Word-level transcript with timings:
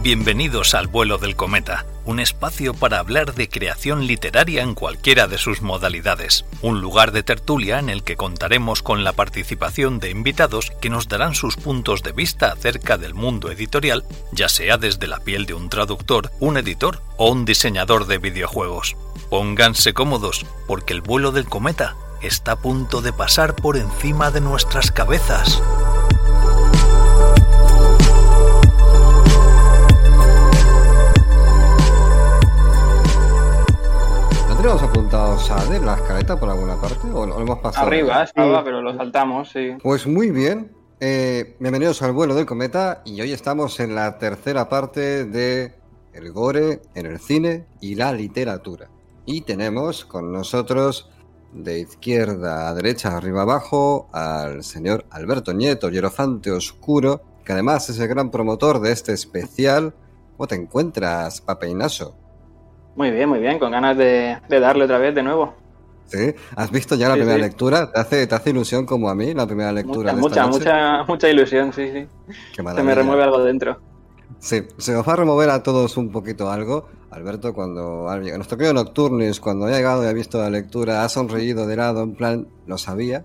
Bienvenidos 0.00 0.74
al 0.74 0.86
vuelo 0.86 1.18
del 1.18 1.34
cometa, 1.34 1.84
un 2.04 2.20
espacio 2.20 2.72
para 2.72 3.00
hablar 3.00 3.34
de 3.34 3.48
creación 3.48 4.06
literaria 4.06 4.62
en 4.62 4.74
cualquiera 4.74 5.26
de 5.26 5.38
sus 5.38 5.60
modalidades, 5.60 6.44
un 6.62 6.80
lugar 6.80 7.10
de 7.10 7.24
tertulia 7.24 7.80
en 7.80 7.90
el 7.90 8.04
que 8.04 8.16
contaremos 8.16 8.80
con 8.80 9.02
la 9.02 9.12
participación 9.12 9.98
de 9.98 10.10
invitados 10.10 10.70
que 10.80 10.88
nos 10.88 11.08
darán 11.08 11.34
sus 11.34 11.56
puntos 11.56 12.04
de 12.04 12.12
vista 12.12 12.52
acerca 12.52 12.96
del 12.96 13.14
mundo 13.14 13.50
editorial, 13.50 14.04
ya 14.30 14.48
sea 14.48 14.78
desde 14.78 15.08
la 15.08 15.18
piel 15.18 15.46
de 15.46 15.54
un 15.54 15.68
traductor, 15.68 16.30
un 16.38 16.56
editor 16.56 17.02
o 17.16 17.30
un 17.30 17.44
diseñador 17.44 18.06
de 18.06 18.18
videojuegos. 18.18 18.96
Pónganse 19.30 19.94
cómodos, 19.94 20.46
porque 20.68 20.94
el 20.94 21.00
vuelo 21.00 21.32
del 21.32 21.48
cometa 21.48 21.96
está 22.22 22.52
a 22.52 22.56
punto 22.60 23.02
de 23.02 23.12
pasar 23.12 23.56
por 23.56 23.76
encima 23.76 24.30
de 24.30 24.40
nuestras 24.40 24.92
cabezas. 24.92 25.60
Tenemos 34.68 34.90
apuntados 34.90 35.50
a 35.50 35.64
de 35.64 35.80
la 35.80 35.94
escaleta 35.94 36.38
por 36.38 36.50
alguna 36.50 36.78
parte? 36.78 37.08
¿O 37.14 37.24
lo 37.24 37.40
hemos 37.40 37.58
pasado? 37.60 37.86
Arriba 37.86 38.22
estaba, 38.22 38.62
pero 38.62 38.82
lo 38.82 38.94
saltamos, 38.94 39.48
sí. 39.48 39.70
Pues 39.82 40.06
muy 40.06 40.30
bien. 40.30 40.70
Eh, 41.00 41.56
bienvenidos 41.58 42.02
al 42.02 42.12
vuelo 42.12 42.34
del 42.34 42.44
cometa 42.44 43.00
y 43.06 43.18
hoy 43.22 43.32
estamos 43.32 43.80
en 43.80 43.94
la 43.94 44.18
tercera 44.18 44.68
parte 44.68 45.24
de 45.24 45.72
el 46.12 46.32
gore 46.32 46.82
en 46.94 47.06
el 47.06 47.18
cine 47.18 47.64
y 47.80 47.94
la 47.94 48.12
literatura. 48.12 48.90
Y 49.24 49.40
tenemos 49.40 50.04
con 50.04 50.32
nosotros 50.32 51.08
de 51.54 51.78
izquierda 51.78 52.68
a 52.68 52.74
derecha, 52.74 53.16
arriba 53.16 53.42
abajo, 53.42 54.10
al 54.12 54.64
señor 54.64 55.06
Alberto 55.08 55.54
Nieto, 55.54 55.88
Hierofante 55.88 56.50
Oscuro, 56.50 57.22
que 57.42 57.54
además 57.54 57.88
es 57.88 57.98
el 58.00 58.08
gran 58.08 58.30
promotor 58.30 58.80
de 58.80 58.92
este 58.92 59.14
especial. 59.14 59.94
¿Cómo 60.36 60.46
te 60.46 60.56
encuentras, 60.56 61.40
Papeinaso? 61.40 62.27
Muy 62.98 63.12
bien, 63.12 63.28
muy 63.28 63.38
bien, 63.38 63.60
con 63.60 63.70
ganas 63.70 63.96
de, 63.96 64.38
de 64.48 64.58
darle 64.60 64.82
otra 64.84 64.98
vez 64.98 65.14
de 65.14 65.22
nuevo. 65.22 65.54
¿Sí? 66.06 66.34
¿Has 66.56 66.72
visto 66.72 66.96
ya 66.96 67.06
la 67.08 67.14
Sí, 67.14 67.20
primera 67.20 67.36
sí. 67.36 67.42
lectura? 67.42 67.92
¿Te 67.92 68.00
hace, 68.00 68.26
¿Te 68.26 68.34
hace 68.34 68.50
ilusión 68.50 68.86
como 68.86 69.08
a 69.08 69.14
mí 69.14 69.34
la 69.34 69.46
primera 69.46 69.70
lectura 69.70 70.14
Mucha, 70.14 70.16
de 70.16 70.20
esta 70.20 70.46
mucha, 70.46 70.46
noche? 70.46 70.58
mucha, 70.58 71.04
mucha 71.04 71.28
ilusión, 71.28 71.72
sí, 71.72 71.92
sí. 71.92 72.06
Qué 72.56 72.62
Se 72.74 72.82
me 72.82 72.94
remueve 72.96 73.22
algo 73.22 73.44
dentro. 73.44 73.78
Sí, 74.40 74.62
se 74.78 74.92
nos 74.94 75.06
va 75.08 75.12
a 75.12 75.16
remover 75.16 75.48
a 75.50 75.62
todos 75.62 75.96
un 75.96 76.10
poquito 76.10 76.50
algo. 76.50 76.88
Alberto, 77.12 77.54
cuando 77.54 78.06
nuestro 78.36 78.58
querido 78.58 78.74
Nocturnis, 78.74 79.38
cuando 79.38 79.66
ha 79.66 79.70
llegado 79.70 80.02
y 80.02 80.08
ha 80.08 80.12
visto 80.12 80.38
la 80.38 80.50
lectura, 80.50 81.04
ha 81.04 81.08
sonreído 81.08 81.68
de 81.68 81.76
lado, 81.76 82.02
en 82.02 82.14
plan, 82.16 82.48
lo 82.66 82.78
sabía. 82.78 83.24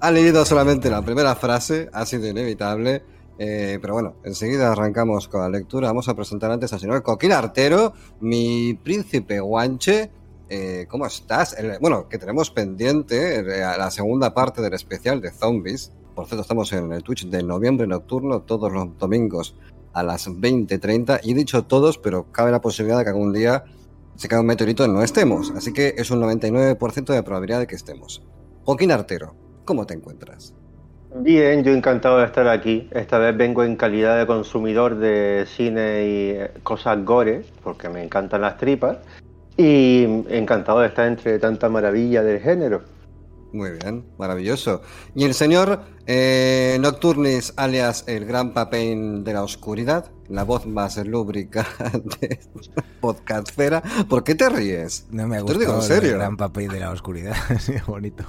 Ha 0.00 0.10
leído 0.10 0.46
solamente 0.46 0.88
la 0.88 1.02
primera 1.02 1.34
frase, 1.34 1.90
ha 1.92 2.06
sido 2.06 2.26
inevitable. 2.26 3.02
Eh, 3.38 3.78
pero 3.80 3.94
bueno, 3.94 4.14
enseguida 4.24 4.70
arrancamos 4.72 5.28
con 5.28 5.40
la 5.40 5.48
lectura. 5.48 5.88
Vamos 5.88 6.08
a 6.08 6.14
presentar 6.14 6.50
antes 6.50 6.72
al 6.72 6.80
señor 6.80 7.02
Coquín 7.02 7.32
Artero, 7.32 7.92
mi 8.20 8.74
príncipe 8.74 9.40
guanche. 9.40 10.10
Eh, 10.48 10.86
¿Cómo 10.88 11.06
estás? 11.06 11.58
El- 11.58 11.78
bueno, 11.80 12.08
que 12.08 12.18
tenemos 12.18 12.50
pendiente 12.50 13.40
eh, 13.40 13.44
la 13.78 13.90
segunda 13.90 14.34
parte 14.34 14.62
del 14.62 14.74
especial 14.74 15.20
de 15.20 15.30
zombies. 15.30 15.92
Por 16.14 16.26
cierto, 16.26 16.42
estamos 16.42 16.72
en 16.72 16.92
el 16.92 17.02
Twitch 17.02 17.26
de 17.28 17.42
noviembre 17.42 17.86
nocturno 17.86 18.42
todos 18.42 18.70
los 18.72 18.96
domingos 18.98 19.56
a 19.94 20.02
las 20.02 20.28
20.30. 20.28 21.20
Y 21.24 21.32
he 21.32 21.34
dicho 21.34 21.64
todos, 21.64 21.98
pero 21.98 22.30
cabe 22.30 22.52
la 22.52 22.60
posibilidad 22.60 22.98
de 22.98 23.04
que 23.04 23.10
algún 23.10 23.32
día 23.32 23.64
se 24.16 24.28
caiga 24.28 24.42
un 24.42 24.46
meteorito 24.46 24.84
y 24.84 24.88
no 24.88 25.02
estemos. 25.02 25.50
Así 25.56 25.72
que 25.72 25.94
es 25.96 26.10
un 26.12 26.20
99% 26.20 27.12
de 27.12 27.22
probabilidad 27.24 27.58
de 27.58 27.66
que 27.66 27.74
estemos. 27.74 28.22
Joaquín 28.64 28.92
Artero, 28.92 29.34
¿cómo 29.64 29.86
te 29.86 29.94
encuentras? 29.94 30.54
Bien, 31.16 31.62
yo 31.62 31.72
encantado 31.72 32.18
de 32.18 32.26
estar 32.26 32.48
aquí. 32.48 32.88
Esta 32.90 33.18
vez 33.18 33.36
vengo 33.36 33.62
en 33.62 33.76
calidad 33.76 34.18
de 34.18 34.26
consumidor 34.26 34.96
de 34.96 35.46
cine 35.46 36.06
y 36.06 36.30
eh, 36.30 36.50
cosas 36.64 37.04
gore, 37.04 37.44
porque 37.62 37.88
me 37.88 38.02
encantan 38.02 38.40
las 38.40 38.56
tripas. 38.56 38.98
Y 39.56 40.02
encantado 40.28 40.80
de 40.80 40.88
estar 40.88 41.06
entre 41.06 41.38
tanta 41.38 41.68
maravilla 41.68 42.24
del 42.24 42.40
género. 42.40 42.82
Muy 43.52 43.70
bien, 43.70 44.04
maravilloso. 44.18 44.82
Y 45.14 45.22
el 45.22 45.34
señor 45.34 45.82
eh, 46.06 46.76
Nocturnis, 46.80 47.54
alias 47.56 48.02
el 48.08 48.24
gran 48.24 48.52
papel 48.52 49.22
de 49.22 49.32
la 49.34 49.44
oscuridad, 49.44 50.10
la 50.28 50.42
voz 50.42 50.66
más 50.66 50.96
lúbrica 51.06 51.64
de 52.20 52.40
Podcastfera. 53.00 53.80
¿Por 54.08 54.24
qué 54.24 54.34
te 54.34 54.48
ríes? 54.48 55.06
No 55.12 55.28
me 55.28 55.40
gusta 55.40 55.54
lo 55.54 55.60
digo 55.60 55.80
en 55.84 56.04
el 56.04 56.14
gran 56.14 56.36
papel 56.36 56.68
de 56.70 56.80
la 56.80 56.90
oscuridad. 56.90 57.36
Sí, 57.60 57.74
bonito. 57.86 58.24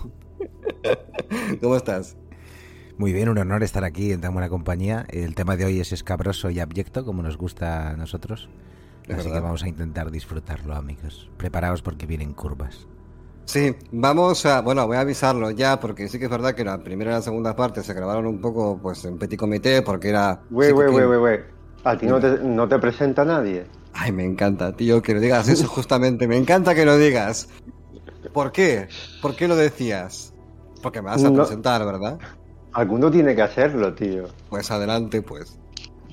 ¿Cómo 1.60 1.76
estás? 1.76 2.16
Muy 2.98 3.12
bien, 3.12 3.28
un 3.28 3.38
honor 3.38 3.62
estar 3.64 3.84
aquí 3.84 4.12
en 4.12 4.22
tan 4.22 4.34
buena 4.34 4.50
compañía. 4.50 5.06
El 5.10 5.36
tema 5.36 5.58
de 5.58 5.66
hoy 5.66 5.80
es 5.82 5.92
escabroso 5.92 6.50
y 6.50 6.60
abyecto, 6.60 7.04
como 7.04 7.22
nos 7.22 7.38
gusta 7.38 7.90
a 7.90 7.98
nosotros. 7.98 8.50
Es 9.04 9.16
Así 9.16 9.26
verdad. 9.26 9.34
que 9.34 9.44
vamos 9.44 9.64
a 9.64 9.68
intentar 9.68 10.10
disfrutarlo, 10.12 10.74
amigos. 10.76 11.30
Preparaos 11.38 11.82
porque 11.82 12.06
vienen 12.06 12.34
curvas. 12.34 12.88
Sí, 13.46 13.76
vamos 13.92 14.46
a, 14.46 14.62
bueno, 14.62 14.88
voy 14.88 14.98
a 14.98 15.02
avisarlo 15.02 15.52
ya, 15.52 15.80
porque 15.80 16.08
sí 16.08 16.18
que 16.18 16.26
es 16.26 16.32
verdad 16.32 16.56
que 16.56 16.64
la 16.64 16.82
primera 16.84 17.12
y 17.12 17.14
la 17.16 17.22
segunda 17.22 17.56
parte 17.56 17.84
se 17.84 17.94
grabaron 17.94 18.26
un 18.26 18.40
poco, 18.42 18.80
pues, 18.82 19.04
en 19.06 19.20
petit 19.20 19.38
comité, 19.38 19.82
porque 19.84 20.10
era... 20.10 20.40
Porque- 20.52 20.74
wey, 20.74 21.06
wey, 21.06 21.18
wey. 21.18 21.40
A 21.84 21.96
ti 21.98 22.08
no 22.08 22.20
te, 22.20 22.40
no 22.40 22.68
te 22.68 22.80
presenta 22.80 23.24
nadie. 23.24 23.66
Ay, 23.94 24.12
me 24.12 24.24
encanta, 24.24 24.76
tío, 24.76 25.02
que 25.04 25.14
lo 25.14 25.20
digas 25.20 25.48
eso 25.48 25.68
justamente, 25.68 26.28
me 26.28 26.38
encanta 26.38 26.74
que 26.74 26.86
lo 26.86 26.98
digas. 26.98 27.48
¿Por 28.34 28.52
qué? 28.52 28.88
¿Por 29.22 29.36
qué 29.36 29.48
lo 29.48 29.56
decías? 29.56 30.34
Porque 30.82 31.02
me 31.04 31.10
vas 31.10 31.24
a 31.24 31.30
No. 31.30 31.36
presentar, 31.36 31.86
¿verdad? 31.86 32.18
Alguno 32.76 33.10
tiene 33.10 33.34
que 33.34 33.42
hacerlo, 33.42 33.94
tío. 33.94 34.26
Pues 34.50 34.70
adelante, 34.70 35.22
pues. 35.22 35.58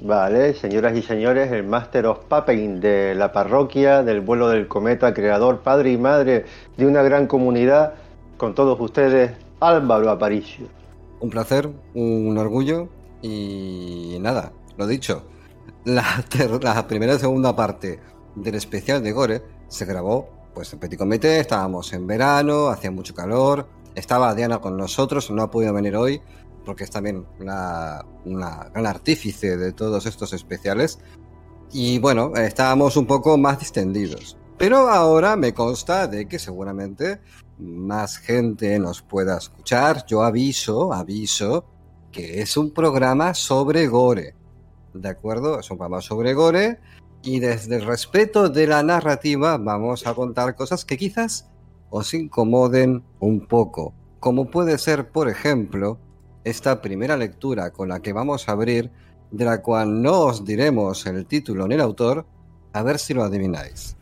Vale, 0.00 0.54
señoras 0.54 0.96
y 0.96 1.02
señores, 1.02 1.50
el 1.50 1.64
Master 1.64 2.06
of 2.06 2.20
Papain 2.26 2.80
de 2.80 3.16
la 3.16 3.32
parroquia 3.32 4.04
del 4.04 4.20
vuelo 4.20 4.48
del 4.48 4.68
cometa, 4.68 5.12
creador, 5.12 5.62
padre 5.62 5.90
y 5.90 5.96
madre 5.96 6.44
de 6.76 6.86
una 6.86 7.02
gran 7.02 7.26
comunidad, 7.26 7.94
con 8.36 8.54
todos 8.54 8.78
ustedes, 8.80 9.32
Álvaro 9.58 10.08
Aparicio. 10.08 10.68
Un 11.18 11.30
placer, 11.30 11.68
un 11.94 12.38
orgullo 12.38 12.88
y 13.22 14.18
nada, 14.20 14.52
lo 14.76 14.86
dicho. 14.86 15.24
La, 15.84 16.24
la 16.60 16.86
primera 16.86 17.14
y 17.14 17.18
segunda 17.18 17.56
parte 17.56 17.98
del 18.36 18.54
especial 18.54 19.02
de 19.02 19.10
Gore 19.10 19.42
se 19.66 19.84
grabó 19.84 20.28
pues 20.54 20.72
en 20.72 20.78
Petit 20.78 20.96
Comité, 20.96 21.40
estábamos 21.40 21.92
en 21.92 22.06
verano, 22.06 22.68
hacía 22.68 22.92
mucho 22.92 23.14
calor, 23.14 23.66
estaba 23.96 24.32
Diana 24.34 24.60
con 24.60 24.76
nosotros, 24.76 25.28
no 25.30 25.42
ha 25.42 25.50
podido 25.50 25.72
venir 25.72 25.96
hoy 25.96 26.22
porque 26.64 26.84
es 26.84 26.90
también 26.90 27.26
una 27.38 28.04
gran 28.24 28.86
artífice 28.86 29.56
de 29.56 29.72
todos 29.72 30.06
estos 30.06 30.32
especiales 30.32 30.98
y 31.72 31.98
bueno, 31.98 32.34
estábamos 32.36 32.98
un 32.98 33.06
poco 33.06 33.38
más 33.38 33.58
distendidos. 33.58 34.36
Pero 34.58 34.90
ahora 34.90 35.36
me 35.36 35.54
consta 35.54 36.06
de 36.06 36.28
que 36.28 36.38
seguramente 36.38 37.20
más 37.58 38.18
gente 38.18 38.78
nos 38.78 39.00
pueda 39.00 39.38
escuchar. 39.38 40.04
Yo 40.06 40.22
aviso, 40.22 40.92
aviso, 40.92 41.64
que 42.12 42.42
es 42.42 42.58
un 42.58 42.72
programa 42.72 43.32
sobre 43.32 43.86
gore. 43.86 44.34
¿De 44.92 45.08
acuerdo? 45.08 45.60
Es 45.60 45.70
un 45.70 45.78
programa 45.78 46.02
sobre 46.02 46.34
gore. 46.34 46.78
Y 47.22 47.40
desde 47.40 47.76
el 47.76 47.86
respeto 47.86 48.50
de 48.50 48.66
la 48.66 48.82
narrativa 48.82 49.56
vamos 49.56 50.06
a 50.06 50.14
contar 50.14 50.54
cosas 50.54 50.84
que 50.84 50.98
quizás 50.98 51.48
os 51.88 52.12
incomoden 52.12 53.02
un 53.18 53.46
poco. 53.46 53.94
Como 54.20 54.50
puede 54.50 54.76
ser, 54.76 55.10
por 55.10 55.30
ejemplo, 55.30 55.98
esta 56.44 56.80
primera 56.80 57.16
lectura 57.16 57.70
con 57.70 57.88
la 57.88 58.00
que 58.00 58.12
vamos 58.12 58.48
a 58.48 58.52
abrir, 58.52 58.90
de 59.30 59.44
la 59.44 59.62
cual 59.62 60.02
no 60.02 60.20
os 60.20 60.44
diremos 60.44 61.06
el 61.06 61.26
título 61.26 61.66
ni 61.66 61.74
el 61.74 61.80
autor, 61.80 62.26
a 62.72 62.82
ver 62.82 62.98
si 62.98 63.14
lo 63.14 63.22
adivináis. 63.22 63.96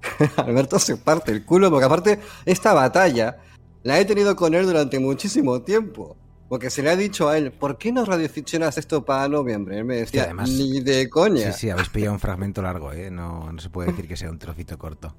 Alberto 0.36 0.78
se 0.78 0.96
parte 0.96 1.32
el 1.32 1.44
culo 1.44 1.70
porque 1.70 1.86
aparte 1.86 2.20
esta 2.44 2.72
batalla 2.72 3.38
la 3.82 3.98
he 3.98 4.04
tenido 4.04 4.36
con 4.36 4.54
él 4.54 4.66
durante 4.66 4.98
muchísimo 4.98 5.62
tiempo. 5.62 6.16
Porque 6.48 6.70
se 6.70 6.82
le 6.82 6.88
ha 6.88 6.96
dicho 6.96 7.28
a 7.28 7.36
él, 7.36 7.52
¿por 7.52 7.76
qué 7.76 7.92
no 7.92 8.06
radioficcionas 8.06 8.78
esto 8.78 9.04
para 9.04 9.28
noviembre? 9.28 9.78
Él 9.78 9.84
me 9.84 9.96
decía, 9.96 10.24
además- 10.24 10.48
ni 10.48 10.80
de 10.80 11.10
coña. 11.10 11.52
Sí, 11.52 11.60
sí, 11.60 11.70
habéis 11.70 11.90
pillado 11.90 12.14
un 12.14 12.20
fragmento 12.20 12.62
largo, 12.62 12.90
¿eh? 12.92 13.10
No, 13.10 13.52
no 13.52 13.60
se 13.60 13.68
puede 13.68 13.90
decir 13.90 14.08
que 14.08 14.16
sea 14.16 14.30
un 14.30 14.38
trocito 14.38 14.78
corto. 14.78 15.14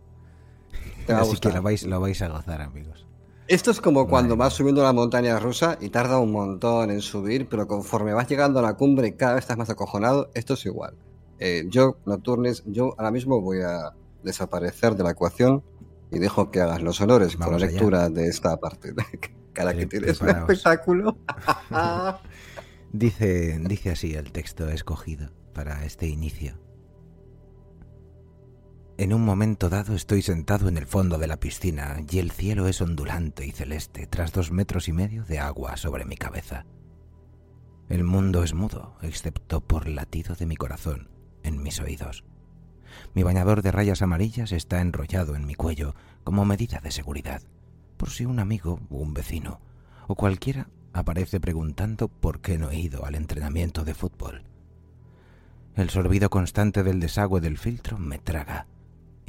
Así 1.07 1.37
que 1.37 1.51
lo 1.51 1.61
vais, 1.61 1.83
lo 1.83 1.99
vais 1.99 2.19
a 2.23 2.29
gozar, 2.29 2.61
amigos. 2.61 3.05
Esto 3.49 3.71
es 3.71 3.81
como 3.81 4.07
cuando 4.07 4.37
vas 4.37 4.53
subiendo 4.53 4.83
la 4.83 4.93
montaña 4.93 5.39
rusa 5.39 5.75
y 5.81 5.89
tarda 5.89 6.19
un 6.19 6.31
montón 6.31 6.91
en 6.91 7.01
subir, 7.01 7.49
pero 7.49 7.67
conforme 7.67 8.13
vas 8.13 8.27
llegando 8.29 8.59
a 8.59 8.61
la 8.61 8.75
cumbre 8.75 9.07
y 9.07 9.13
cada 9.13 9.33
vez 9.33 9.41
estás 9.41 9.57
más 9.57 9.71
acojonado, 9.71 10.29
esto 10.35 10.53
es 10.53 10.63
igual. 10.67 10.93
Eh, 11.39 11.65
yo, 11.67 11.97
Nocturnes, 12.05 12.61
yo 12.67 12.93
ahora 12.99 13.09
mismo 13.09 13.41
voy 13.41 13.61
a 13.61 13.95
desaparecer 14.21 14.93
de 14.95 15.03
la 15.03 15.11
ecuación 15.11 15.63
y 16.11 16.19
dejo 16.19 16.51
que 16.51 16.61
hagas 16.61 16.83
los 16.83 17.01
honores 17.01 17.37
con 17.37 17.39
la 17.39 17.45
Vamos 17.47 17.63
allá. 17.63 17.71
lectura 17.71 18.09
de 18.09 18.27
esta 18.27 18.55
parte. 18.57 18.93
Cara 19.53 19.75
que 19.75 19.87
tienes 19.87 20.21
un 20.21 20.29
espectáculo. 20.29 21.17
Dice, 22.91 23.59
dice 23.59 23.91
así 23.91 24.13
el 24.13 24.31
texto 24.31 24.67
escogido 24.69 25.31
para 25.53 25.85
este 25.85 26.07
inicio. 26.07 26.55
En 28.99 29.13
un 29.13 29.23
momento 29.23 29.69
dado 29.69 29.95
estoy 29.95 30.21
sentado 30.21 30.67
en 30.67 30.77
el 30.77 30.85
fondo 30.85 31.17
de 31.17 31.27
la 31.27 31.39
piscina 31.39 32.03
y 32.11 32.19
el 32.19 32.31
cielo 32.31 32.67
es 32.67 32.81
ondulante 32.81 33.47
y 33.47 33.51
celeste 33.51 34.07
tras 34.07 34.33
dos 34.33 34.51
metros 34.51 34.89
y 34.89 34.91
medio 34.91 35.23
de 35.23 35.39
agua 35.39 35.77
sobre 35.77 36.03
mi 36.03 36.17
cabeza. 36.17 36.65
El 37.87 38.03
mundo 38.03 38.43
es 38.43 38.53
mudo, 38.53 38.97
excepto 39.01 39.61
por 39.61 39.87
latido 39.87 40.35
de 40.35 40.45
mi 40.45 40.57
corazón 40.57 41.07
en 41.43 41.63
mis 41.63 41.79
oídos. 41.79 42.25
Mi 43.13 43.23
bañador 43.23 43.61
de 43.61 43.71
rayas 43.71 44.01
amarillas 44.01 44.51
está 44.51 44.81
enrollado 44.81 45.37
en 45.37 45.45
mi 45.45 45.55
cuello 45.55 45.95
como 46.25 46.43
medida 46.43 46.81
de 46.81 46.91
seguridad, 46.91 47.41
por 47.95 48.09
si 48.09 48.25
un 48.25 48.37
amigo 48.39 48.81
o 48.89 48.97
un 48.97 49.13
vecino 49.13 49.61
o 50.07 50.15
cualquiera 50.15 50.67
aparece 50.91 51.39
preguntando 51.39 52.09
por 52.09 52.41
qué 52.41 52.57
no 52.57 52.69
he 52.69 52.77
ido 52.77 53.05
al 53.05 53.15
entrenamiento 53.15 53.85
de 53.85 53.93
fútbol. 53.93 54.43
El 55.75 55.89
sorbido 55.89 56.29
constante 56.29 56.83
del 56.83 56.99
desagüe 56.99 57.39
del 57.39 57.57
filtro 57.57 57.97
me 57.97 58.19
traga 58.19 58.67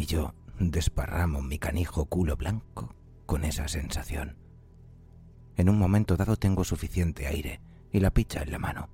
y 0.00 0.06
yo 0.06 0.32
desparramo 0.58 1.42
mi 1.42 1.58
canijo 1.58 2.06
culo 2.06 2.34
blanco 2.34 2.94
con 3.26 3.44
esa 3.44 3.68
sensación. 3.68 4.38
En 5.58 5.68
un 5.68 5.78
momento 5.78 6.16
dado 6.16 6.36
tengo 6.36 6.64
suficiente 6.64 7.26
aire 7.26 7.60
y 7.92 8.00
la 8.00 8.10
picha 8.10 8.42
en 8.42 8.50
la 8.50 8.58
mano. 8.58 8.88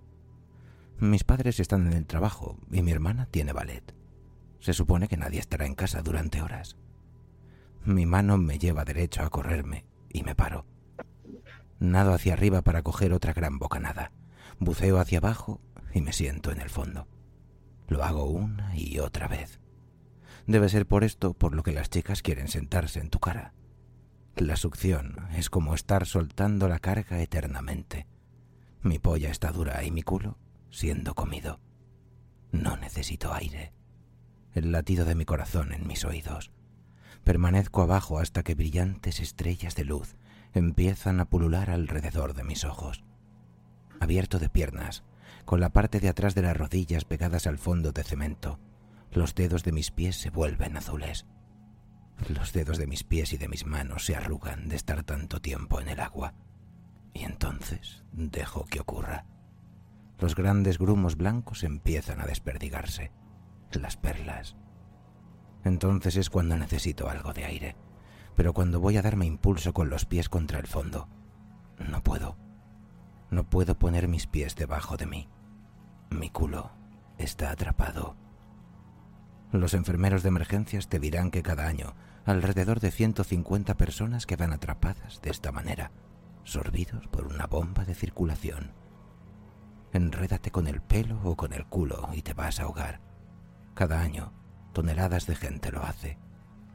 Mis 0.98 1.22
padres 1.22 1.60
están 1.60 1.86
en 1.86 1.92
el 1.92 2.06
trabajo 2.06 2.58
y 2.72 2.82
mi 2.82 2.90
hermana 2.90 3.26
tiene 3.26 3.52
ballet. 3.52 3.94
Se 4.58 4.72
supone 4.72 5.06
que 5.06 5.16
nadie 5.16 5.38
estará 5.38 5.64
en 5.64 5.76
casa 5.76 6.02
durante 6.02 6.42
horas. 6.42 6.76
Mi 7.84 8.04
mano 8.04 8.36
me 8.36 8.58
lleva 8.58 8.84
derecho 8.84 9.22
a 9.22 9.30
correrme 9.30 9.86
y 10.10 10.24
me 10.24 10.34
paro. 10.34 10.66
Nado 11.78 12.14
hacia 12.14 12.32
arriba 12.32 12.62
para 12.62 12.82
coger 12.82 13.12
otra 13.12 13.32
gran 13.32 13.60
bocanada. 13.60 14.10
Buceo 14.58 14.98
hacia 14.98 15.18
abajo 15.18 15.60
y 15.94 16.00
me 16.00 16.12
siento 16.12 16.50
en 16.50 16.60
el 16.60 16.68
fondo. 16.68 17.06
Lo 17.86 18.02
hago 18.02 18.24
una 18.24 18.74
y 18.76 18.98
otra 18.98 19.28
vez. 19.28 19.60
Debe 20.46 20.68
ser 20.68 20.86
por 20.86 21.04
esto 21.04 21.34
por 21.34 21.54
lo 21.54 21.62
que 21.62 21.72
las 21.72 21.90
chicas 21.90 22.22
quieren 22.22 22.48
sentarse 22.48 23.00
en 23.00 23.10
tu 23.10 23.18
cara. 23.18 23.52
La 24.36 24.56
succión 24.56 25.28
es 25.34 25.50
como 25.50 25.74
estar 25.74 26.06
soltando 26.06 26.68
la 26.68 26.78
carga 26.78 27.20
eternamente. 27.20 28.06
Mi 28.82 28.98
polla 28.98 29.30
está 29.30 29.50
dura 29.50 29.82
y 29.82 29.90
mi 29.90 30.02
culo 30.02 30.38
siendo 30.70 31.14
comido. 31.14 31.58
No 32.52 32.76
necesito 32.76 33.32
aire. 33.32 33.72
El 34.52 34.72
latido 34.72 35.04
de 35.04 35.14
mi 35.14 35.24
corazón 35.24 35.72
en 35.72 35.86
mis 35.86 36.04
oídos. 36.04 36.52
Permanezco 37.24 37.82
abajo 37.82 38.18
hasta 38.18 38.42
que 38.42 38.54
brillantes 38.54 39.20
estrellas 39.20 39.74
de 39.74 39.84
luz 39.84 40.16
empiezan 40.52 41.20
a 41.20 41.30
pulular 41.30 41.70
alrededor 41.70 42.34
de 42.34 42.44
mis 42.44 42.64
ojos. 42.64 43.04
Abierto 44.00 44.38
de 44.38 44.48
piernas, 44.48 45.02
con 45.44 45.60
la 45.60 45.70
parte 45.70 45.98
de 45.98 46.08
atrás 46.08 46.34
de 46.34 46.42
las 46.42 46.56
rodillas 46.56 47.04
pegadas 47.04 47.46
al 47.46 47.58
fondo 47.58 47.92
de 47.92 48.04
cemento, 48.04 48.58
los 49.16 49.34
dedos 49.34 49.64
de 49.64 49.72
mis 49.72 49.90
pies 49.90 50.16
se 50.16 50.28
vuelven 50.28 50.76
azules. 50.76 51.26
Los 52.28 52.52
dedos 52.52 52.76
de 52.76 52.86
mis 52.86 53.02
pies 53.02 53.32
y 53.32 53.38
de 53.38 53.48
mis 53.48 53.64
manos 53.64 54.04
se 54.04 54.14
arrugan 54.14 54.68
de 54.68 54.76
estar 54.76 55.04
tanto 55.04 55.40
tiempo 55.40 55.80
en 55.80 55.88
el 55.88 56.00
agua. 56.00 56.34
Y 57.14 57.24
entonces 57.24 58.04
dejo 58.12 58.66
que 58.66 58.80
ocurra. 58.80 59.24
Los 60.18 60.34
grandes 60.34 60.78
grumos 60.78 61.16
blancos 61.16 61.64
empiezan 61.64 62.20
a 62.20 62.26
desperdigarse. 62.26 63.10
Las 63.72 63.96
perlas. 63.96 64.54
Entonces 65.64 66.16
es 66.16 66.28
cuando 66.28 66.58
necesito 66.58 67.08
algo 67.08 67.32
de 67.32 67.46
aire. 67.46 67.76
Pero 68.34 68.52
cuando 68.52 68.80
voy 68.80 68.98
a 68.98 69.02
darme 69.02 69.24
impulso 69.24 69.72
con 69.72 69.88
los 69.88 70.04
pies 70.04 70.28
contra 70.28 70.58
el 70.58 70.66
fondo, 70.66 71.08
no 71.78 72.02
puedo. 72.02 72.36
No 73.30 73.48
puedo 73.48 73.78
poner 73.78 74.08
mis 74.08 74.26
pies 74.26 74.56
debajo 74.56 74.98
de 74.98 75.06
mí. 75.06 75.28
Mi 76.10 76.28
culo 76.28 76.70
está 77.16 77.50
atrapado. 77.50 78.25
Los 79.56 79.72
enfermeros 79.72 80.22
de 80.22 80.28
emergencias 80.28 80.86
te 80.88 81.00
dirán 81.00 81.30
que 81.30 81.42
cada 81.42 81.66
año 81.66 81.94
alrededor 82.26 82.78
de 82.78 82.90
150 82.90 83.74
personas 83.76 84.26
quedan 84.26 84.52
atrapadas 84.52 85.22
de 85.22 85.30
esta 85.30 85.50
manera, 85.50 85.92
sorbidos 86.44 87.06
por 87.08 87.26
una 87.26 87.46
bomba 87.46 87.86
de 87.86 87.94
circulación. 87.94 88.72
Enrédate 89.94 90.50
con 90.50 90.66
el 90.66 90.82
pelo 90.82 91.18
o 91.24 91.36
con 91.36 91.54
el 91.54 91.64
culo 91.64 92.10
y 92.12 92.20
te 92.20 92.34
vas 92.34 92.60
a 92.60 92.64
ahogar. 92.64 93.00
Cada 93.74 94.02
año, 94.02 94.34
toneladas 94.74 95.26
de 95.26 95.36
gente 95.36 95.72
lo 95.72 95.82
hace, 95.84 96.18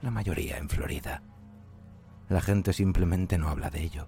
la 0.02 0.10
mayoría 0.10 0.58
en 0.58 0.68
Florida. 0.68 1.22
La 2.30 2.42
gente 2.42 2.74
simplemente 2.74 3.38
no 3.38 3.50
habla 3.50 3.70
de 3.70 3.84
ello. 3.84 4.08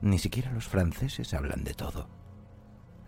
Ni 0.00 0.20
siquiera 0.20 0.52
los 0.52 0.68
franceses 0.68 1.34
hablan 1.34 1.64
de 1.64 1.74
todo. 1.74 2.08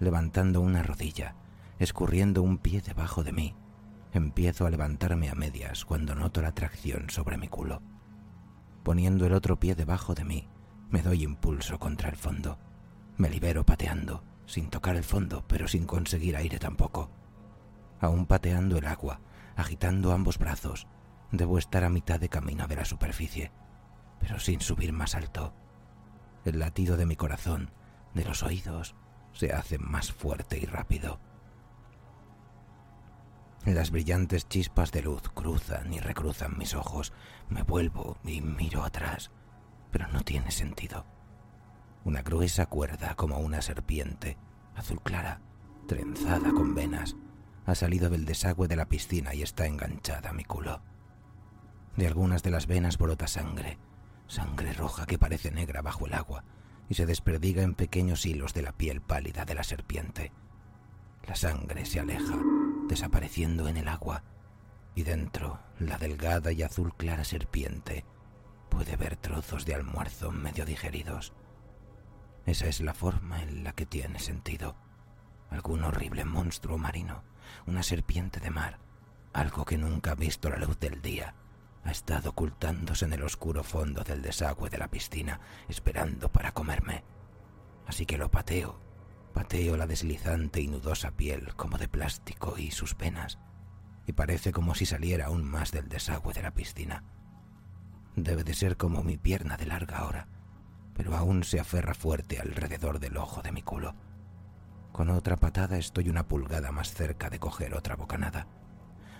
Levantando 0.00 0.60
una 0.60 0.82
rodilla, 0.82 1.36
escurriendo 1.78 2.42
un 2.42 2.58
pie 2.58 2.80
debajo 2.80 3.22
de 3.22 3.32
mí, 3.32 3.54
empiezo 4.14 4.66
a 4.66 4.70
levantarme 4.70 5.28
a 5.28 5.34
medias 5.34 5.84
cuando 5.84 6.14
noto 6.14 6.40
la 6.40 6.52
tracción 6.52 7.10
sobre 7.10 7.36
mi 7.36 7.48
culo. 7.48 7.82
Poniendo 8.82 9.26
el 9.26 9.32
otro 9.32 9.58
pie 9.58 9.74
debajo 9.74 10.14
de 10.14 10.24
mí, 10.24 10.48
me 10.88 11.02
doy 11.02 11.24
impulso 11.24 11.78
contra 11.78 12.08
el 12.08 12.16
fondo. 12.16 12.58
Me 13.16 13.28
libero 13.28 13.66
pateando, 13.66 14.24
sin 14.46 14.70
tocar 14.70 14.96
el 14.96 15.04
fondo, 15.04 15.44
pero 15.48 15.66
sin 15.66 15.86
conseguir 15.86 16.36
aire 16.36 16.58
tampoco. 16.58 17.10
Aún 18.00 18.26
pateando 18.26 18.78
el 18.78 18.86
agua, 18.86 19.20
agitando 19.56 20.12
ambos 20.12 20.38
brazos, 20.38 20.86
debo 21.32 21.58
estar 21.58 21.84
a 21.84 21.90
mitad 21.90 22.20
de 22.20 22.28
camino 22.28 22.68
de 22.68 22.76
la 22.76 22.84
superficie, 22.84 23.50
pero 24.20 24.38
sin 24.38 24.60
subir 24.60 24.92
más 24.92 25.14
alto. 25.14 25.54
El 26.44 26.58
latido 26.58 26.96
de 26.96 27.06
mi 27.06 27.16
corazón, 27.16 27.70
de 28.14 28.24
los 28.24 28.42
oídos, 28.42 28.94
se 29.32 29.52
hace 29.52 29.78
más 29.78 30.12
fuerte 30.12 30.58
y 30.58 30.66
rápido. 30.66 31.18
Las 33.64 33.90
brillantes 33.90 34.46
chispas 34.46 34.92
de 34.92 35.02
luz 35.02 35.22
cruzan 35.32 35.92
y 35.92 35.98
recruzan 35.98 36.58
mis 36.58 36.74
ojos. 36.74 37.14
Me 37.48 37.62
vuelvo 37.62 38.18
y 38.22 38.42
miro 38.42 38.84
atrás, 38.84 39.30
pero 39.90 40.06
no 40.08 40.20
tiene 40.22 40.50
sentido. 40.50 41.06
Una 42.04 42.20
gruesa 42.20 42.66
cuerda 42.66 43.14
como 43.14 43.38
una 43.38 43.62
serpiente, 43.62 44.36
azul 44.74 45.00
clara, 45.02 45.40
trenzada 45.88 46.52
con 46.52 46.74
venas, 46.74 47.16
ha 47.64 47.74
salido 47.74 48.10
del 48.10 48.26
desagüe 48.26 48.68
de 48.68 48.76
la 48.76 48.86
piscina 48.86 49.34
y 49.34 49.42
está 49.42 49.66
enganchada 49.66 50.30
a 50.30 50.34
mi 50.34 50.44
culo. 50.44 50.82
De 51.96 52.06
algunas 52.06 52.42
de 52.42 52.50
las 52.50 52.66
venas 52.66 52.98
brota 52.98 53.26
sangre, 53.26 53.78
sangre 54.26 54.74
roja 54.74 55.06
que 55.06 55.18
parece 55.18 55.50
negra 55.50 55.80
bajo 55.80 56.06
el 56.06 56.12
agua 56.12 56.44
y 56.90 56.94
se 56.94 57.06
desperdiga 57.06 57.62
en 57.62 57.74
pequeños 57.74 58.26
hilos 58.26 58.52
de 58.52 58.60
la 58.60 58.72
piel 58.72 59.00
pálida 59.00 59.46
de 59.46 59.54
la 59.54 59.64
serpiente. 59.64 60.32
La 61.26 61.34
sangre 61.34 61.86
se 61.86 62.00
aleja, 62.00 62.36
desapareciendo 62.88 63.68
en 63.68 63.76
el 63.76 63.88
agua, 63.88 64.22
y 64.94 65.02
dentro 65.02 65.60
la 65.78 65.98
delgada 65.98 66.52
y 66.52 66.62
azul 66.62 66.94
clara 66.96 67.24
serpiente 67.24 68.04
puede 68.68 68.96
ver 68.96 69.16
trozos 69.16 69.64
de 69.64 69.74
almuerzo 69.74 70.30
medio 70.30 70.64
digeridos. 70.64 71.32
Esa 72.46 72.66
es 72.66 72.80
la 72.80 72.94
forma 72.94 73.42
en 73.42 73.64
la 73.64 73.72
que 73.72 73.86
tiene 73.86 74.18
sentido. 74.18 74.76
Algún 75.50 75.84
horrible 75.84 76.24
monstruo 76.24 76.78
marino, 76.78 77.22
una 77.66 77.82
serpiente 77.82 78.40
de 78.40 78.50
mar, 78.50 78.78
algo 79.32 79.64
que 79.64 79.78
nunca 79.78 80.12
ha 80.12 80.14
visto 80.14 80.50
la 80.50 80.58
luz 80.58 80.78
del 80.78 81.00
día, 81.00 81.34
ha 81.84 81.90
estado 81.90 82.30
ocultándose 82.30 83.04
en 83.04 83.12
el 83.12 83.22
oscuro 83.22 83.62
fondo 83.62 84.02
del 84.04 84.22
desagüe 84.22 84.70
de 84.70 84.78
la 84.78 84.88
piscina, 84.88 85.40
esperando 85.68 86.30
para 86.30 86.52
comerme. 86.52 87.04
Así 87.86 88.06
que 88.06 88.16
lo 88.16 88.30
pateo, 88.30 88.80
pateo 89.34 89.76
la 89.76 89.86
deslizante 89.86 90.62
y 90.62 90.68
nudosa 90.68 91.10
piel 91.10 91.54
como 91.56 91.76
de 91.76 91.88
plástico 91.88 92.54
y 92.56 92.70
sus 92.70 92.96
venas, 92.96 93.38
y 94.06 94.12
parece 94.12 94.52
como 94.52 94.74
si 94.74 94.86
saliera 94.86 95.26
aún 95.26 95.44
más 95.44 95.72
del 95.72 95.88
desagüe 95.88 96.32
de 96.32 96.42
la 96.42 96.52
piscina. 96.52 97.04
Debe 98.16 98.44
de 98.44 98.54
ser 98.54 98.76
como 98.76 99.02
mi 99.02 99.18
pierna 99.18 99.56
de 99.56 99.66
larga 99.66 99.98
ahora, 99.98 100.28
pero 100.94 101.16
aún 101.16 101.44
se 101.44 101.60
aferra 101.60 101.94
fuerte 101.94 102.38
alrededor 102.38 103.00
del 103.00 103.16
ojo 103.16 103.42
de 103.42 103.52
mi 103.52 103.60
culo. 103.60 103.94
Con 104.92 105.10
otra 105.10 105.36
patada 105.36 105.76
estoy 105.76 106.08
una 106.08 106.28
pulgada 106.28 106.70
más 106.70 106.94
cerca 106.94 107.28
de 107.28 107.40
coger 107.40 107.74
otra 107.74 107.96
bocanada. 107.96 108.46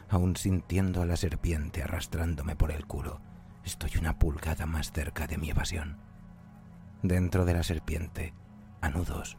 Aún 0.09 0.37
sintiendo 0.37 1.02
a 1.02 1.06
la 1.06 1.16
serpiente 1.16 1.83
arrastrándome 1.83 2.54
por 2.54 2.71
el 2.71 2.87
culo, 2.87 3.21
estoy 3.64 3.90
una 3.99 4.18
pulgada 4.18 4.66
más 4.66 4.92
cerca 4.92 5.26
de 5.26 5.38
mi 5.38 5.50
evasión. 5.50 5.99
Dentro 7.02 7.44
de 7.44 7.54
la 7.54 7.64
serpiente, 7.64 8.33
a 8.80 8.90
nudos, 8.90 9.37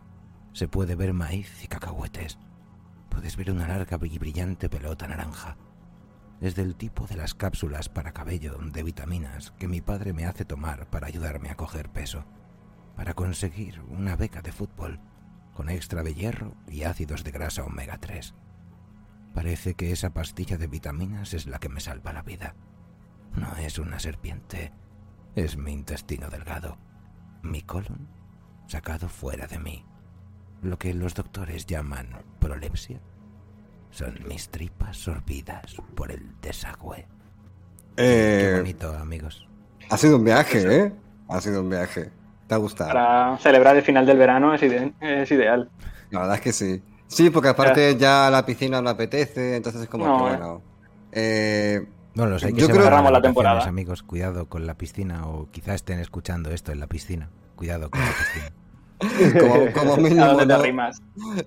se 0.56 0.70
puede 0.70 0.96
ver 0.96 1.12
maíz 1.12 1.66
y 1.66 1.68
cacahuetes. 1.68 2.40
Puedes 3.10 3.36
ver 3.36 3.52
una 3.52 3.68
larga 3.68 4.00
y 4.02 4.18
brillante 4.18 4.70
pelota 4.70 5.06
naranja. 5.06 5.58
Es 6.40 6.56
del 6.56 6.76
tipo 6.76 7.06
de 7.08 7.18
las 7.18 7.34
cápsulas 7.34 7.90
para 7.90 8.14
cabello 8.14 8.58
de 8.58 8.82
vitaminas 8.82 9.52
que 9.60 9.68
mi 9.68 9.82
padre 9.82 10.14
me 10.14 10.26
hace 10.26 10.46
tomar 10.46 10.90
para 10.90 11.08
ayudarme 11.08 11.50
a 11.50 11.56
coger 11.56 11.90
peso, 11.90 12.24
para 12.96 13.14
conseguir 13.14 13.82
una 13.90 14.16
beca 14.16 14.42
de 14.42 14.54
fútbol 14.54 15.02
con 15.54 15.70
extra 15.70 16.04
de 16.04 16.14
hierro 16.14 16.56
y 16.70 16.84
ácidos 16.84 17.26
de 17.26 17.32
grasa 17.32 17.66
omega 17.66 17.98
3. 17.98 18.34
Parece 19.34 19.74
que 19.74 19.92
esa 19.92 20.14
pastilla 20.14 20.58
de 20.58 20.68
vitaminas 20.68 21.34
es 21.34 21.48
la 21.48 21.60
que 21.60 21.68
me 21.68 21.82
salva 21.82 22.14
la 22.14 22.22
vida. 22.22 22.56
No 23.34 23.58
es 23.58 23.78
una 23.78 24.00
serpiente, 24.00 24.72
es 25.36 25.58
mi 25.58 25.74
intestino 25.74 26.30
delgado, 26.30 26.78
mi 27.44 27.62
colon 27.62 28.08
sacado 28.68 29.10
fuera 29.10 29.48
de 29.48 29.60
mí. 29.60 29.86
Lo 30.66 30.80
que 30.80 30.94
los 30.96 31.14
doctores 31.14 31.68
llaman 31.68 32.08
prolepsia 32.40 33.00
son 33.92 34.18
mis 34.28 34.50
tripas 34.50 34.98
sorbidas 34.98 35.76
por 35.94 36.12
el 36.12 36.32
desagüe. 36.42 37.06
Qué 37.96 38.50
Eh, 38.52 38.58
bonito, 38.58 38.92
amigos. 38.98 39.48
ha 39.92 39.98
sido 39.98 40.18
un 40.18 40.24
viaje, 40.24 40.64
¿eh? 40.76 40.92
Ha 41.30 41.40
sido 41.40 41.62
un 41.62 41.70
viaje. 41.70 42.10
¿Te 42.48 42.56
ha 42.56 42.58
gustado? 42.58 42.94
Para 42.94 43.38
celebrar 43.38 43.76
el 43.76 43.84
final 43.84 44.08
del 44.08 44.18
verano 44.18 44.54
es, 44.56 44.62
ide- 44.64 44.94
es 45.02 45.32
ideal. 45.32 45.70
La 46.10 46.22
verdad 46.22 46.36
es 46.36 46.42
que 46.42 46.52
sí. 46.52 46.82
Sí, 47.08 47.30
porque 47.30 47.50
aparte 47.50 47.96
ya 47.98 48.30
la 48.32 48.44
piscina 48.44 48.82
no 48.82 48.90
apetece, 48.90 49.56
entonces 49.56 49.84
es 49.84 49.88
como 49.90 50.06
No, 50.08 50.18
que 50.18 50.24
eh. 50.34 50.38
bueno. 50.38 50.62
Eh, 51.12 51.88
Bueno, 52.16 52.32
los 52.32 52.44
hay 52.44 52.54
que 52.54 52.62
Yo 52.62 52.66
se 52.68 52.72
creo- 52.72 52.84
de 52.84 52.90
Cerramos 52.90 53.12
la 53.12 53.22
temporada. 53.22 53.64
amigos. 53.66 54.02
Cuidado 54.02 54.50
con 54.50 54.66
la 54.66 54.74
piscina 54.76 55.28
o 55.28 55.50
quizá 55.52 55.76
estén 55.76 56.00
escuchando 56.00 56.50
esto 56.50 56.72
en 56.72 56.80
la 56.80 56.88
piscina. 56.88 57.30
Cuidado 57.56 57.90
con 57.92 58.00
la 58.02 58.08
piscina. 58.08 58.52
como, 59.40 59.72
como 59.74 59.94
¿A 59.96 59.98
mínimo 59.98 60.26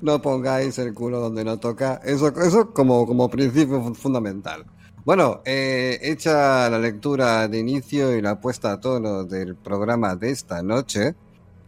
no, 0.03 0.23
pongáis 0.23 0.79
el 0.79 0.95
culo 0.95 1.21
donde 1.21 1.45
no 1.45 1.59
toca. 1.59 2.01
Eso, 2.05 2.29
eso 2.41 2.73
como, 2.73 3.07
como 3.07 3.29
principio 3.29 3.83
fu- 3.83 3.95
fundamental. 3.95 4.65
Bueno, 5.05 5.41
eh, 5.45 5.99
hecha 6.03 6.69
la 6.69 6.79
lectura 6.79 7.49
de 7.49 7.59
inicio 7.59 8.15
y 8.17 8.21
la 8.21 8.41
puesta 8.41 8.73
a 8.73 8.81
tono 8.81 9.25
del 9.25 9.57
programa 9.57 10.17
de 10.17 10.31
esta 10.31 10.63
noche, 10.63 11.15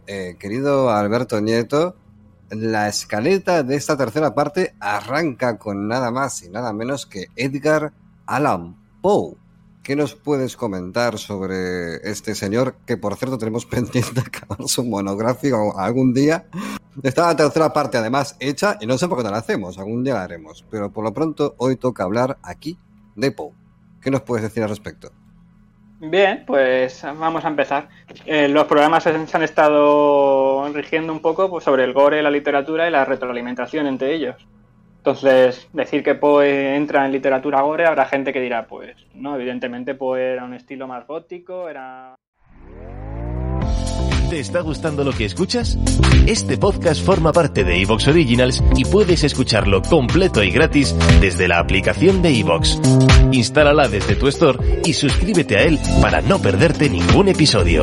eh, 0.05 0.35
querido 0.39 0.91
Alberto 0.91 1.41
Nieto, 1.41 1.95
la 2.51 2.87
escaleta 2.87 3.63
de 3.63 3.75
esta 3.75 3.97
tercera 3.97 4.35
parte 4.35 4.75
arranca 4.79 5.57
con 5.57 5.87
nada 5.87 6.11
más 6.11 6.43
y 6.43 6.49
nada 6.49 6.73
menos 6.73 7.05
que 7.05 7.27
Edgar 7.35 7.93
Allan 8.27 8.75
Poe. 9.01 9.35
¿Qué 9.83 9.95
nos 9.95 10.13
puedes 10.13 10.55
comentar 10.55 11.17
sobre 11.17 11.95
este 12.03 12.35
señor 12.35 12.75
que, 12.85 12.97
por 12.97 13.15
cierto, 13.15 13.39
tenemos 13.39 13.65
pendiente 13.67 14.19
acabar 14.19 14.67
su 14.67 14.83
monográfico 14.83 15.77
algún 15.77 16.13
día? 16.13 16.45
Está 17.01 17.27
la 17.27 17.35
tercera 17.35 17.73
parte, 17.73 17.97
además, 17.97 18.37
hecha 18.39 18.77
y 18.79 18.85
no 18.85 18.97
sé 18.99 19.07
por 19.07 19.17
qué 19.17 19.23
no 19.23 19.31
la 19.31 19.37
hacemos. 19.37 19.79
Algún 19.79 20.03
día 20.03 20.13
la 20.13 20.23
haremos. 20.23 20.63
Pero 20.69 20.91
por 20.91 21.03
lo 21.03 21.13
pronto, 21.13 21.55
hoy 21.57 21.77
toca 21.77 22.03
hablar 22.03 22.37
aquí 22.43 22.77
de 23.15 23.31
Poe. 23.31 23.53
¿Qué 24.01 24.11
nos 24.11 24.21
puedes 24.21 24.43
decir 24.43 24.61
al 24.61 24.69
respecto? 24.69 25.11
Bien, 25.99 26.43
pues 26.45 27.01
vamos 27.03 27.45
a 27.45 27.47
empezar. 27.47 27.89
Eh, 28.25 28.47
los 28.49 28.65
programas 28.65 29.03
se 29.03 29.09
han 29.09 29.43
estado 29.43 30.71
rigiendo 30.73 31.11
un 31.13 31.21
poco 31.21 31.49
pues, 31.49 31.63
sobre 31.63 31.83
el 31.83 31.93
gore, 31.93 32.21
la 32.21 32.31
literatura 32.31 32.87
y 32.87 32.91
la 32.91 33.05
retroalimentación 33.05 33.87
entre 33.87 34.13
ellos. 34.13 34.35
Entonces, 35.01 35.67
decir 35.73 36.03
que 36.03 36.13
Poe 36.13 36.75
entra 36.75 37.07
en 37.07 37.11
literatura 37.11 37.63
gore, 37.63 37.87
habrá 37.87 38.05
gente 38.05 38.31
que 38.31 38.39
dirá, 38.39 38.67
pues 38.67 38.95
no, 39.15 39.35
evidentemente 39.35 39.95
Poe 39.95 40.33
era 40.33 40.45
un 40.45 40.53
estilo 40.53 40.87
más 40.87 41.07
gótico, 41.07 41.67
era... 41.67 42.13
¿Te 44.29 44.39
está 44.39 44.61
gustando 44.61 45.03
lo 45.03 45.11
que 45.11 45.25
escuchas? 45.25 45.75
Este 46.27 46.59
podcast 46.59 47.03
forma 47.03 47.33
parte 47.33 47.63
de 47.63 47.81
Evox 47.81 48.09
Originals 48.09 48.63
y 48.77 48.85
puedes 48.85 49.23
escucharlo 49.23 49.81
completo 49.81 50.43
y 50.43 50.51
gratis 50.51 50.95
desde 51.19 51.47
la 51.47 51.57
aplicación 51.57 52.21
de 52.21 52.39
Evox. 52.39 52.79
Instálala 53.31 53.87
desde 53.87 54.15
tu 54.15 54.27
store 54.27 54.83
y 54.85 54.93
suscríbete 54.93 55.57
a 55.57 55.63
él 55.63 55.79
para 55.99 56.21
no 56.21 56.37
perderte 56.37 56.89
ningún 56.89 57.27
episodio. 57.27 57.81